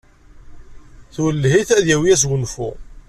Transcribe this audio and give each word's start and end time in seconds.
Twelleh-it 1.13 1.69
ad 1.77 1.85
yawi 1.89 2.09
asgunfu. 2.15 2.69